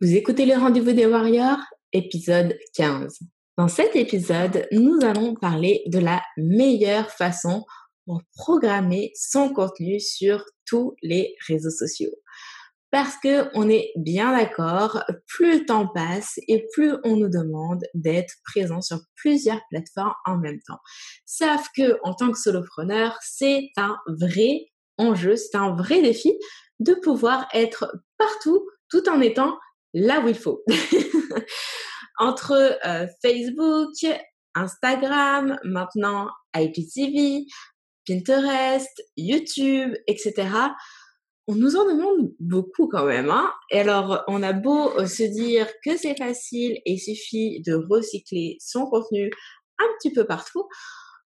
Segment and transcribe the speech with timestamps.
[0.00, 1.60] Vous écoutez le rendez-vous des Warriors,
[1.92, 3.16] épisode 15.
[3.56, 7.64] Dans cet épisode, nous allons parler de la meilleure façon
[8.04, 12.10] pour programmer son contenu sur tous les réseaux sociaux.
[12.90, 17.84] Parce que on est bien d'accord, plus le temps passe et plus on nous demande
[17.94, 20.80] d'être présent sur plusieurs plateformes en même temps.
[21.24, 26.36] Sauf que en tant que solopreneur, c'est un vrai enjeu, c'est un vrai défi
[26.80, 29.56] de pouvoir être partout tout en étant
[29.94, 30.62] là où il faut.
[32.18, 33.94] Entre euh, Facebook,
[34.54, 37.46] Instagram, maintenant IPTV,
[38.06, 40.48] Pinterest, YouTube, etc.
[41.46, 43.30] On nous en demande beaucoup quand même.
[43.30, 47.62] Hein et alors, on a beau euh, se dire que c'est facile et il suffit
[47.62, 49.30] de recycler son contenu
[49.78, 50.68] un petit peu partout.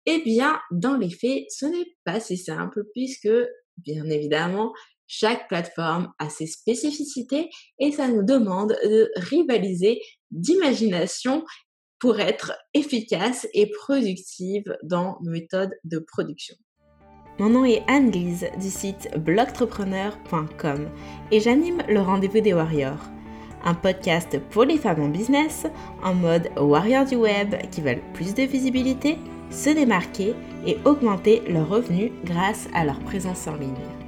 [0.06, 3.30] Eh bien, dans les faits, ce n'est pas si simple puisque,
[3.78, 4.74] bien évidemment,
[5.08, 10.00] chaque plateforme a ses spécificités et ça nous demande de rivaliser
[10.32, 11.44] d'imagination
[12.00, 16.56] pour être efficace et productive dans nos méthodes de production.
[17.40, 20.90] Mon nom est Anne-Lise du site blogtrepreneur.com
[21.32, 23.04] et j'anime le rendez-vous des warriors,
[23.64, 25.68] un podcast pour les femmes en business
[26.04, 29.18] en mode warrior du web qui veulent plus de visibilité,
[29.52, 30.34] se démarquer
[30.66, 34.07] et augmenter leurs revenus grâce à leur présence en ligne.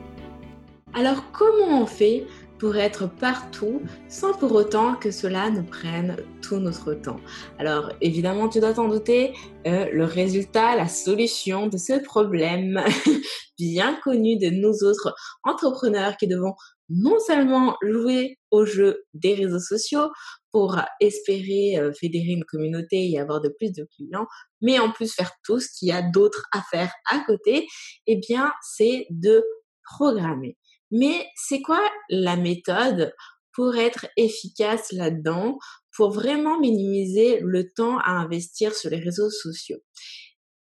[0.93, 2.25] Alors comment on fait
[2.57, 7.19] pour être partout sans pour autant que cela nous prenne tout notre temps?
[7.59, 9.33] Alors évidemment, tu dois t'en douter,
[9.67, 12.83] euh, le résultat, la solution de ce problème
[13.59, 16.55] bien connu de nous autres entrepreneurs qui devons
[16.89, 20.09] non seulement jouer au jeu des réseaux sociaux
[20.51, 24.25] pour espérer euh, fédérer une communauté et avoir de plus de clients,
[24.61, 27.67] mais en plus faire tout ce qu'il y a d'autre à faire à côté,
[28.07, 29.43] eh bien, c'est de
[29.83, 30.57] programmer.
[30.91, 33.13] Mais c'est quoi la méthode
[33.53, 35.57] pour être efficace là-dedans,
[35.95, 39.79] pour vraiment minimiser le temps à investir sur les réseaux sociaux?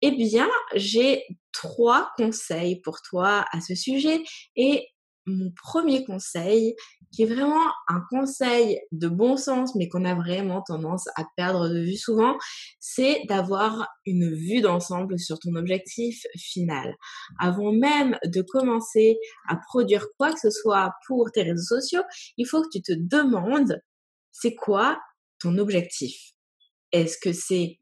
[0.01, 4.23] Eh bien, j'ai trois conseils pour toi à ce sujet
[4.55, 4.87] et
[5.27, 6.75] mon premier conseil,
[7.11, 11.69] qui est vraiment un conseil de bon sens, mais qu'on a vraiment tendance à perdre
[11.69, 12.37] de vue souvent,
[12.79, 16.95] c'est d'avoir une vue d'ensemble sur ton objectif final.
[17.39, 19.17] Avant même de commencer
[19.47, 22.03] à produire quoi que ce soit pour tes réseaux sociaux,
[22.37, 23.81] il faut que tu te demandes,
[24.31, 24.99] c'est quoi
[25.39, 26.33] ton objectif?
[26.91, 27.79] Est-ce que c'est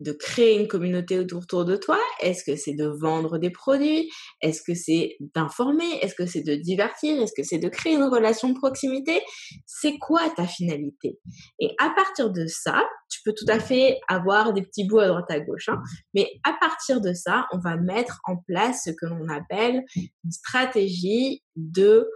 [0.00, 1.98] de créer une communauté autour de toi?
[2.20, 4.10] Est-ce que c'est de vendre des produits?
[4.40, 5.98] Est-ce que c'est d'informer?
[6.02, 7.20] Est-ce que c'est de divertir?
[7.22, 9.20] Est-ce que c'est de créer une relation de proximité?
[9.66, 11.18] C'est quoi ta finalité?
[11.60, 15.08] Et à partir de ça, tu peux tout à fait avoir des petits bouts à
[15.08, 15.80] droite à gauche, hein,
[16.14, 19.84] mais à partir de ça, on va mettre en place ce que l'on appelle
[20.24, 22.08] une stratégie de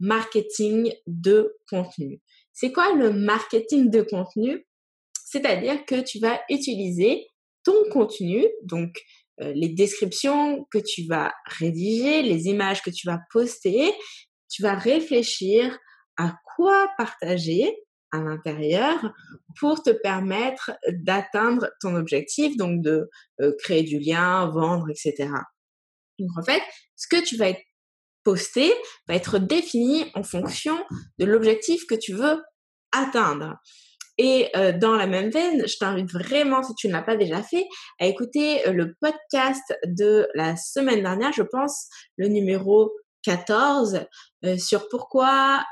[0.00, 2.20] marketing de contenu.
[2.52, 4.66] C'est quoi le marketing de contenu?
[5.30, 7.26] C'est-à-dire que tu vas utiliser
[7.64, 8.98] ton contenu, donc
[9.40, 13.92] euh, les descriptions que tu vas rédiger, les images que tu vas poster,
[14.48, 15.78] tu vas réfléchir
[16.16, 17.76] à quoi partager
[18.10, 19.12] à l'intérieur
[19.60, 23.10] pour te permettre d'atteindre ton objectif, donc de
[23.42, 25.28] euh, créer du lien, vendre, etc.
[26.18, 26.62] Donc en fait,
[26.96, 27.52] ce que tu vas
[28.24, 28.72] poster
[29.06, 30.78] va être défini en fonction
[31.18, 32.42] de l'objectif que tu veux
[32.92, 33.56] atteindre.
[34.18, 37.42] Et euh, dans la même veine, je t'invite vraiment, si tu ne l'as pas déjà
[37.42, 37.64] fait,
[38.00, 42.90] à écouter euh, le podcast de la semaine dernière, je pense, le numéro
[43.22, 44.00] 14
[44.44, 45.64] euh, sur pourquoi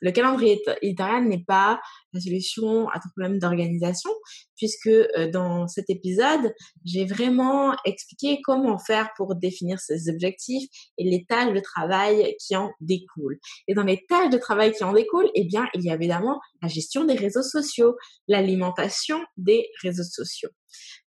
[0.00, 1.80] le calendrier éditorial n'est pas
[2.12, 4.10] la solution à ton problème d'organisation,
[4.56, 6.52] puisque euh, dans cet épisode,
[6.84, 10.68] j'ai vraiment expliqué comment faire pour définir ses objectifs
[10.98, 13.38] et les tâches de travail qui en découlent.
[13.68, 16.40] Et dans les tâches de travail qui en découlent, eh bien, il y a évidemment
[16.62, 17.96] la gestion des réseaux sociaux,
[18.28, 20.50] l'alimentation des réseaux sociaux.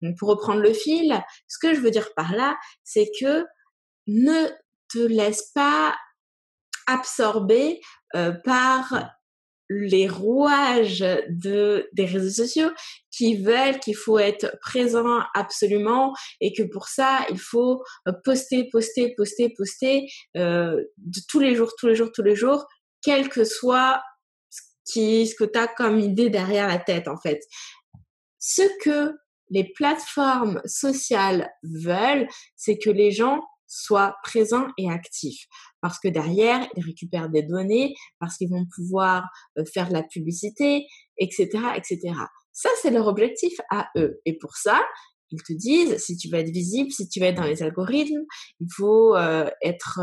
[0.02, 3.44] Donc, pour reprendre le fil, ce que je veux dire par là, c'est que
[4.06, 4.48] ne
[4.90, 5.94] te laisse pas
[6.86, 7.80] absorber
[8.14, 9.12] euh, par
[9.70, 12.70] les rouages de des réseaux sociaux
[13.10, 18.68] qui veulent qu'il faut être présent absolument et que pour ça il faut euh, poster
[18.70, 20.06] poster poster poster
[20.36, 22.66] euh, de tous les jours tous les jours tous les jours
[23.02, 24.00] quel que soit
[24.48, 27.40] ce qui ce que tu as comme idée derrière la tête en fait.
[28.38, 29.12] Ce que
[29.50, 35.46] les plateformes sociales veulent c'est que les gens soient présents et actifs.
[35.80, 39.24] Parce que derrière, ils récupèrent des données, parce qu'ils vont pouvoir
[39.58, 40.86] euh, faire de la publicité,
[41.18, 42.14] etc., etc.
[42.52, 44.20] Ça, c'est leur objectif à eux.
[44.24, 44.80] Et pour ça,
[45.30, 48.24] ils te disent, si tu veux être visible, si tu veux être dans les algorithmes,
[48.60, 50.00] il faut euh, être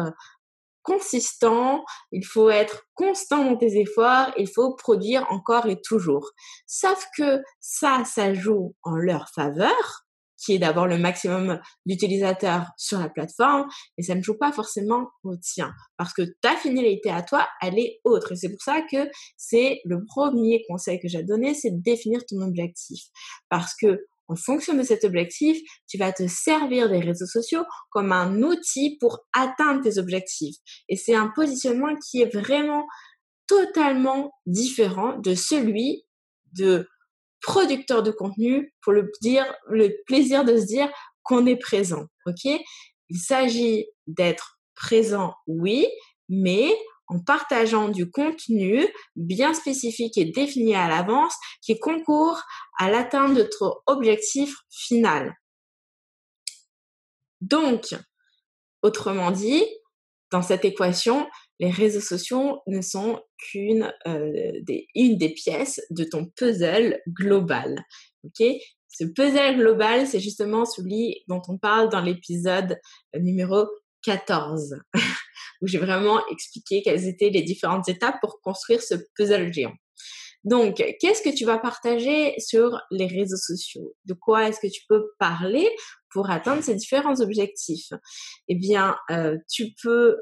[0.84, 6.32] consistant, il faut être constant dans tes efforts, il faut produire encore et toujours.
[6.68, 10.05] Sauf que ça, ça joue en leur faveur,
[10.38, 13.68] qui est d'avoir le maximum d'utilisateurs sur la plateforme,
[13.98, 17.80] et ça ne joue pas forcément au tien, parce que ta finalité à toi, elle
[17.80, 18.34] est autre.
[18.34, 22.26] Et c'est pour ça que c'est le premier conseil que j'ai donné, c'est de définir
[22.26, 23.02] ton objectif.
[23.50, 28.12] Parce que en fonction de cet objectif, tu vas te servir des réseaux sociaux comme
[28.12, 30.56] un outil pour atteindre tes objectifs.
[30.90, 32.88] Et c'est un positionnement qui est vraiment
[33.48, 36.06] totalement différent de celui
[36.54, 36.88] de
[37.42, 40.90] producteur de contenu pour le dire, le plaisir de se dire
[41.24, 42.06] qu'on est présent.
[42.26, 42.46] OK?
[43.10, 45.88] Il s'agit d'être présent, oui,
[46.30, 46.76] mais
[47.08, 48.86] en partageant du contenu
[49.16, 52.42] bien spécifique et défini à l'avance qui concourt
[52.80, 55.36] à l'atteinte de notre objectif final.
[57.42, 57.96] Donc,
[58.82, 59.64] autrement dit,
[60.32, 61.30] dans cette équation,
[61.60, 67.84] les réseaux sociaux ne sont qu'une euh, des, une des pièces de ton puzzle global.
[68.24, 68.46] Ok?
[68.90, 72.80] Ce puzzle global, c'est justement celui dont on parle dans l'épisode
[73.14, 73.66] numéro
[74.04, 74.76] 14.
[75.62, 79.74] où j'ai vraiment expliqué quelles étaient les différentes étapes pour construire ce puzzle géant.
[80.44, 83.96] Donc, qu'est-ce que tu vas partager sur les réseaux sociaux?
[84.06, 85.68] De quoi est-ce que tu peux parler
[86.12, 87.92] pour atteindre ces différents objectifs?
[88.48, 90.18] Eh bien, euh, tu peux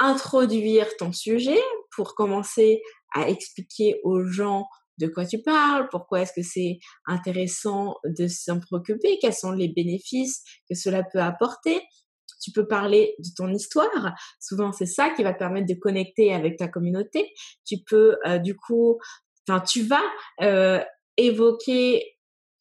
[0.00, 1.60] introduire ton sujet
[1.94, 2.82] pour commencer
[3.14, 4.66] à expliquer aux gens
[4.98, 9.68] de quoi tu parles, pourquoi est-ce que c'est intéressant de s'en préoccuper, quels sont les
[9.68, 11.82] bénéfices que cela peut apporter
[12.40, 14.14] tu peux parler de ton histoire.
[14.40, 17.32] Souvent, c'est ça qui va te permettre de connecter avec ta communauté.
[17.64, 18.98] Tu peux, euh, du coup,
[19.48, 20.04] enfin, tu vas
[20.42, 20.80] euh,
[21.16, 22.16] évoquer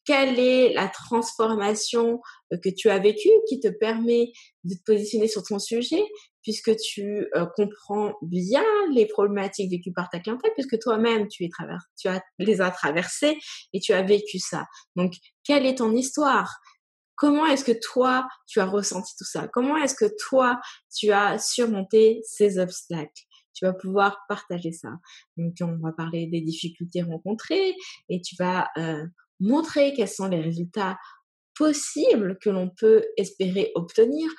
[0.06, 2.22] quelle est la transformation
[2.54, 4.32] euh, que tu as vécue qui te permet
[4.64, 6.04] de te positionner sur ton sujet
[6.48, 7.28] puisque tu
[7.58, 8.64] comprends bien
[8.94, 11.50] les problématiques vécues par ta clientèle puisque toi-même tu,
[12.40, 13.38] les as traversées
[13.74, 14.66] et tu as vécu ça.
[14.96, 15.12] Donc,
[15.44, 16.58] quelle est ton histoire?
[17.18, 19.50] Comment est-ce que toi, tu as ressenti tout ça?
[19.50, 20.58] Comment est-ce que toi,
[20.96, 23.24] tu as surmonté ces obstacles?
[23.54, 24.92] Tu vas pouvoir partager ça.
[25.36, 27.76] Donc, on va parler des difficultés rencontrées
[28.08, 29.04] et tu vas euh,
[29.42, 30.98] montrer quels sont les résultats
[31.56, 34.30] possibles que l'on peut espérer obtenir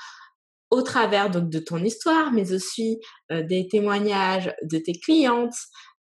[0.71, 3.01] au travers donc de ton histoire, mais aussi
[3.33, 5.55] euh, des témoignages de tes clientes,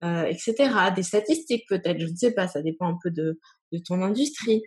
[0.04, 0.54] euh, etc.,
[0.94, 3.38] des statistiques peut-être, je ne sais pas, ça dépend un peu de,
[3.72, 4.62] de ton industrie.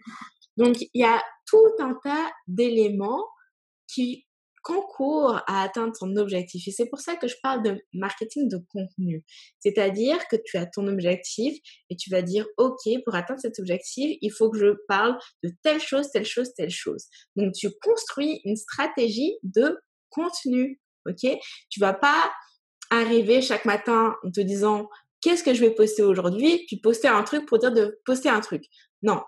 [0.58, 3.26] Donc, il y a tout un tas d'éléments
[3.88, 4.26] qui
[4.62, 6.68] concourent à atteindre ton objectif.
[6.68, 9.24] Et c'est pour ça que je parle de marketing de contenu.
[9.60, 11.58] C'est-à-dire que tu as ton objectif
[11.90, 15.52] et tu vas dire, OK, pour atteindre cet objectif, il faut que je parle de
[15.64, 17.06] telle chose, telle chose, telle chose.
[17.36, 19.78] Donc, tu construis une stratégie de
[20.10, 20.82] contenu.
[21.08, 21.30] OK?
[21.70, 22.32] Tu vas pas
[22.90, 24.90] arriver chaque matin en te disant,
[25.22, 26.66] qu'est-ce que je vais poster aujourd'hui?
[26.68, 28.66] Puis poster un truc pour dire de poster un truc.
[29.02, 29.22] Non,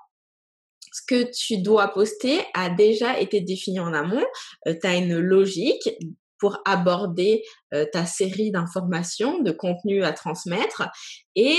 [0.91, 4.25] ce que tu dois poster a déjà été défini en amont.
[4.67, 5.89] Euh, tu as une logique
[6.39, 7.43] pour aborder
[7.73, 10.83] euh, ta série d'informations, de contenu à transmettre
[11.35, 11.57] et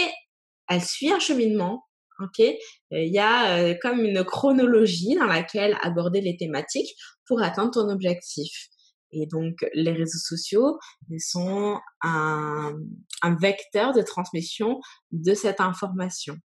[0.69, 1.85] elle suit un cheminement.
[2.21, 2.55] Ok, euh,
[2.91, 6.95] il y a comme une chronologie dans laquelle aborder les thématiques
[7.27, 8.69] pour atteindre ton objectif.
[9.13, 10.79] Et donc, les réseaux sociaux
[11.19, 12.75] sont un
[13.41, 14.81] vecteur de transmission
[15.11, 16.37] de cette information.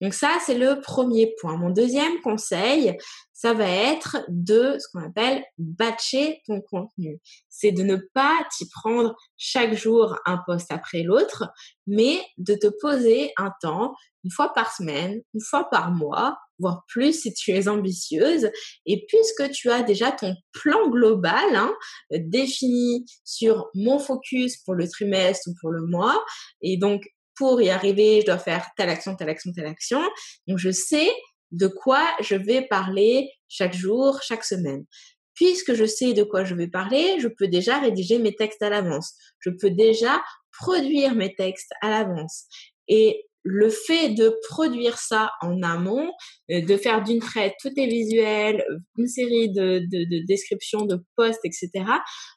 [0.00, 1.56] Donc ça, c'est le premier point.
[1.56, 2.96] Mon deuxième conseil,
[3.32, 7.20] ça va être de ce qu'on appelle batcher ton contenu.
[7.48, 11.48] C'est de ne pas t'y prendre chaque jour un poste après l'autre,
[11.86, 16.84] mais de te poser un temps, une fois par semaine, une fois par mois, voire
[16.88, 18.50] plus si tu es ambitieuse.
[18.86, 21.74] Et puisque tu as déjà ton plan global hein,
[22.10, 26.22] défini sur mon focus pour le trimestre ou pour le mois,
[26.60, 27.02] et donc
[27.40, 30.02] pour y arriver, je dois faire telle action, telle action, telle action.
[30.46, 31.08] Donc, je sais
[31.52, 34.84] de quoi je vais parler chaque jour, chaque semaine.
[35.32, 38.68] Puisque je sais de quoi je vais parler, je peux déjà rédiger mes textes à
[38.68, 39.14] l'avance.
[39.38, 42.44] Je peux déjà produire mes textes à l'avance.
[42.88, 46.12] Et le fait de produire ça en amont,
[46.50, 48.62] euh, de faire d'une traite tout est visuel,
[48.98, 51.70] une série de, de, de descriptions, de posts, etc.,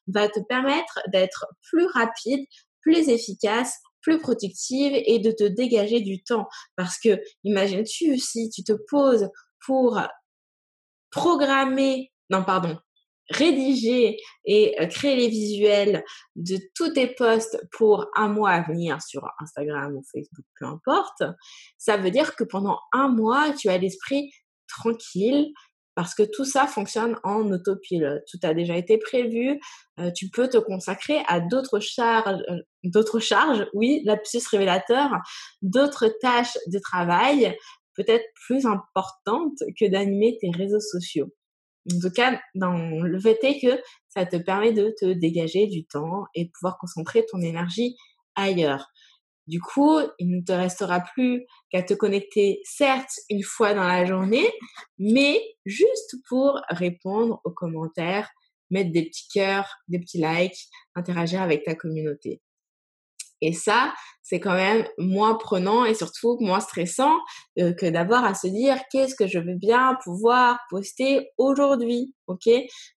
[0.07, 2.45] va te permettre d'être plus rapide,
[2.79, 6.47] plus efficace, plus productive et de te dégager du temps.
[6.75, 9.29] Parce que, imagines-tu, si tu te poses
[9.65, 9.99] pour
[11.09, 12.77] programmer, non, pardon,
[13.29, 16.03] rédiger et euh, créer les visuels
[16.35, 21.23] de tous tes posts pour un mois à venir sur Instagram ou Facebook, peu importe,
[21.77, 24.31] ça veut dire que pendant un mois, tu as l'esprit
[24.67, 25.53] tranquille,
[25.95, 28.23] parce que tout ça fonctionne en autopilote.
[28.29, 29.59] Tout a déjà été prévu.
[29.99, 35.11] Euh, tu peux te consacrer à d'autres charges, euh, d'autres charges, oui, lapsus révélateur,
[35.61, 37.55] d'autres tâches de travail
[37.95, 41.31] peut-être plus importantes que d'animer tes réseaux sociaux.
[41.93, 45.85] En tout cas, dans le fait est que ça te permet de te dégager du
[45.85, 47.95] temps et pouvoir concentrer ton énergie
[48.35, 48.87] ailleurs.
[49.47, 54.05] Du coup, il ne te restera plus qu'à te connecter, certes, une fois dans la
[54.05, 54.49] journée,
[54.97, 58.29] mais juste pour répondre aux commentaires,
[58.69, 62.41] mettre des petits cœurs, des petits likes, interagir avec ta communauté.
[63.41, 67.19] Et ça, c'est quand même moins prenant et surtout moins stressant
[67.59, 72.15] euh, que d'avoir à se dire qu'est-ce que je veux bien pouvoir poster aujourd'hui?
[72.27, 72.47] Ok?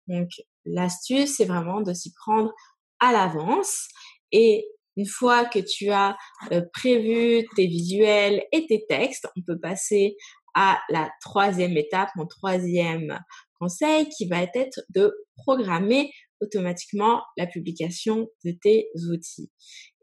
[0.07, 0.29] Donc
[0.67, 2.53] l'astuce, c'est vraiment de s'y prendre
[3.01, 3.89] à l'avance
[4.33, 6.17] et une fois que tu as
[6.53, 10.17] euh, prévu tes visuels et tes textes, on peut passer
[10.55, 13.19] à la troisième étape, mon troisième
[13.59, 19.51] conseil qui va être de programmer automatiquement la publication de tes outils.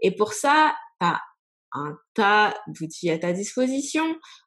[0.01, 1.07] Et pour ça, tu
[1.73, 4.03] un tas d'outils à ta disposition.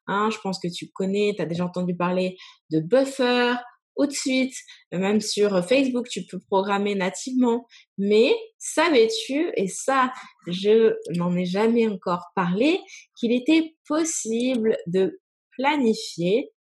[0.07, 0.29] Hein.
[0.31, 2.37] Je pense que tu connais, tu as déjà entendu parler
[2.71, 3.55] de Buffer,
[3.97, 4.53] ou de suite,
[4.91, 7.65] même sur Facebook, tu peux programmer nativement.
[7.97, 10.11] Mais savais-tu, et ça,
[10.47, 12.79] je n'en ai jamais encore parlé,
[13.19, 15.19] qu'il était possible de
[15.57, 16.51] planifier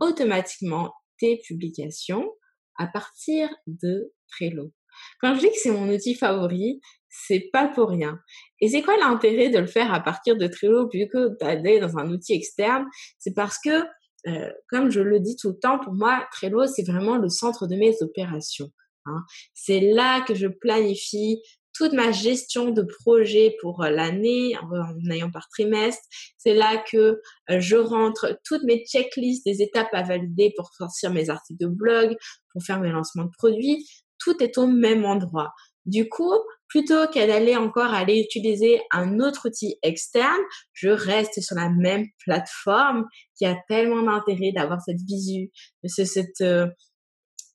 [0.00, 2.30] automatiquement tes publications
[2.78, 4.72] à partir de Trello?
[5.20, 8.18] Quand je dis que c'est mon outil favori, c'est pas pour rien.
[8.60, 11.98] Et c'est quoi l'intérêt de le faire à partir de Trello plutôt que d'aller dans
[11.98, 12.84] un outil externe?
[13.18, 13.84] C'est parce que
[14.28, 17.66] euh, comme je le dis tout le temps, pour moi, Trello, c'est vraiment le centre
[17.66, 18.70] de mes opérations.
[19.06, 19.24] Hein.
[19.54, 21.40] C'est là que je planifie
[21.74, 26.02] toute ma gestion de projet pour euh, l'année en, ayant par trimestre.
[26.36, 31.12] C'est là que euh, je rentre toutes mes checklists des étapes à valider pour sortir
[31.12, 32.16] mes articles de blog,
[32.52, 33.86] pour faire mes lancements de produits.
[34.18, 35.52] Tout est au même endroit.
[35.84, 36.34] Du coup,
[36.72, 40.40] plutôt qu'à d'aller encore aller utiliser un autre outil externe,
[40.72, 43.04] je reste sur la même plateforme
[43.36, 45.50] qui a tellement d'intérêt d'avoir cette visu,
[45.84, 46.02] ce,
[46.42, 46.66] euh,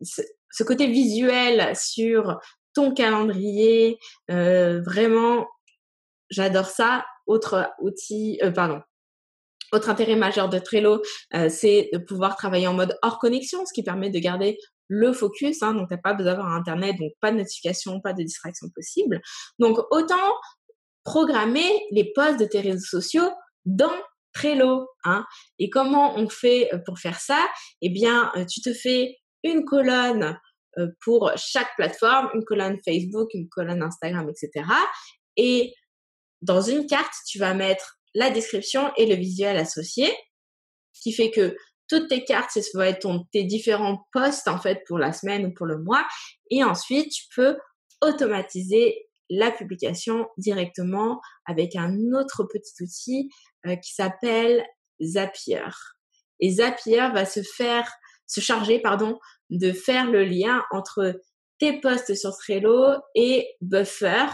[0.02, 2.38] ce, côté visuel sur
[2.76, 3.98] ton calendrier.
[4.30, 5.48] Euh, vraiment,
[6.30, 7.04] j'adore ça.
[7.26, 8.82] Autre outil, euh, pardon,
[9.72, 11.02] autre intérêt majeur de Trello,
[11.50, 15.62] c'est de pouvoir travailler en mode hors connexion, ce qui permet de garder le focus,
[15.64, 19.22] hein, donc t'as pas besoin d'avoir Internet, donc pas de notification, pas de distraction possible.
[19.60, 20.34] Donc autant
[21.04, 23.30] programmer les posts de tes réseaux sociaux
[23.66, 23.94] dans
[24.34, 24.88] Trello.
[25.04, 25.26] Hein.
[25.60, 27.48] Et comment on fait euh, pour faire ça?
[27.82, 30.40] Eh bien, euh, tu te fais une colonne
[30.78, 34.68] euh, pour chaque plateforme, une colonne Facebook, une colonne Instagram, etc.
[35.38, 35.74] Et
[36.42, 40.12] dans une carte, tu vas mettre la description et le visuel associé,
[40.94, 41.56] qui fait que
[41.88, 45.54] toutes tes cartes, ça va être tes différents posts en fait pour la semaine ou
[45.54, 46.06] pour le mois.
[46.50, 47.58] Et ensuite, tu peux
[48.02, 53.30] automatiser la publication directement avec un autre petit outil
[53.66, 54.66] euh, qui s'appelle
[55.02, 55.62] Zapier.
[56.40, 57.92] Et Zapier va se faire,
[58.26, 61.20] se charger, pardon, de faire le lien entre
[61.60, 64.28] tes posts sur Trello et Buffer,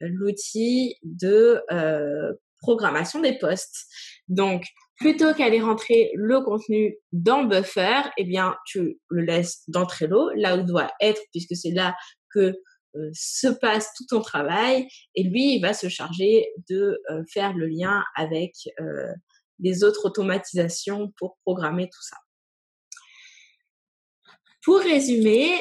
[0.00, 3.86] l'outil de euh, programmation des posts.
[4.28, 4.64] Donc,
[4.96, 10.56] plutôt qu'aller rentrer le contenu dans Buffer, eh bien, tu le laisses dans Trello, là
[10.56, 11.94] où il doit être, puisque c'est là
[12.30, 12.54] que
[12.96, 14.86] euh, se passe tout ton travail.
[15.14, 19.12] Et lui, il va se charger de euh, faire le lien avec euh,
[19.58, 22.16] les autres automatisations pour programmer tout ça.
[24.62, 25.60] Pour résumer,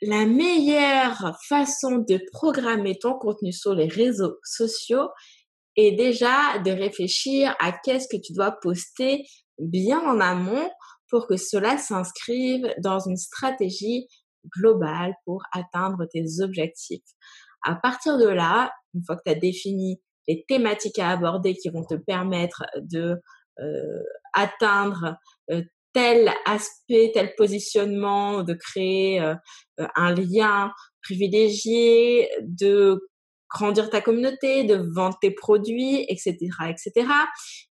[0.00, 5.08] la meilleure façon de programmer ton contenu sur les réseaux sociaux,
[5.78, 9.24] et déjà de réfléchir à qu'est-ce que tu dois poster
[9.60, 10.68] bien en amont
[11.08, 14.08] pour que cela s'inscrive dans une stratégie
[14.56, 17.04] globale pour atteindre tes objectifs.
[17.64, 21.68] À partir de là, une fois que tu as défini les thématiques à aborder qui
[21.68, 23.16] vont te permettre de
[23.60, 24.02] euh,
[24.34, 25.16] atteindre
[25.52, 29.36] euh, tel aspect, tel positionnement, de créer euh,
[29.94, 33.00] un lien privilégié, de
[33.50, 36.36] grandir ta communauté, de vendre tes produits, etc.,
[36.68, 37.08] etc.,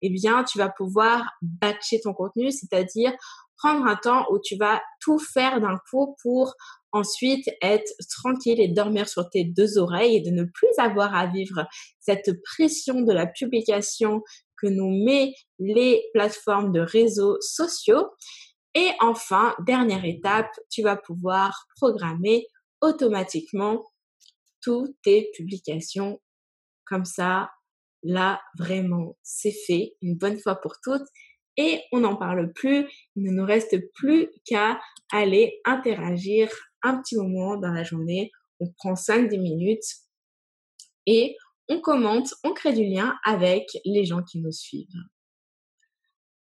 [0.01, 3.13] eh bien, tu vas pouvoir batcher ton contenu, c'est-à-dire
[3.57, 6.53] prendre un temps où tu vas tout faire d'un coup pour
[6.91, 11.27] ensuite être tranquille et dormir sur tes deux oreilles et de ne plus avoir à
[11.27, 11.65] vivre
[11.99, 14.21] cette pression de la publication
[14.61, 18.09] que nous met les plateformes de réseaux sociaux.
[18.75, 22.47] Et enfin, dernière étape, tu vas pouvoir programmer
[22.81, 23.83] automatiquement
[24.65, 26.19] toutes tes publications.
[26.85, 27.51] Comme ça,
[28.01, 31.07] là, vraiment, c'est fait une bonne fois pour toutes
[31.57, 32.87] et on n'en parle plus.
[33.15, 34.79] Il ne nous reste plus qu'à
[35.11, 36.49] aller interagir
[36.83, 38.31] un petit moment dans la journée.
[38.59, 39.85] On prend 5-10 minutes
[41.05, 41.37] et
[41.69, 44.87] on commente, on crée du lien avec les gens qui nous suivent.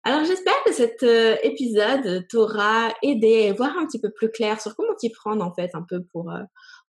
[0.04, 4.62] Alors j'espère que cet euh, épisode t'aura aidé à voir un petit peu plus clair
[4.62, 6.44] sur comment t'y prendre en fait un peu pour, euh,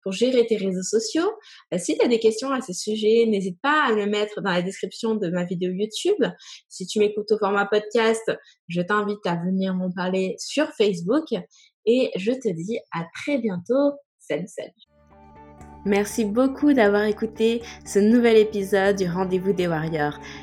[0.04, 1.32] pour gérer tes réseaux sociaux.
[1.74, 4.52] Euh, si tu as des questions à ce sujet, n'hésite pas à le mettre dans
[4.52, 6.24] la description de ma vidéo YouTube.
[6.70, 8.32] Si tu m'écoutes au format podcast,
[8.68, 11.26] je t'invite à venir m'en parler sur Facebook
[11.86, 13.94] et je te dis à très bientôt.
[14.20, 14.72] Salut, salut.
[15.86, 20.18] Merci beaucoup d'avoir écouté ce nouvel épisode du Rendez-vous des Warriors.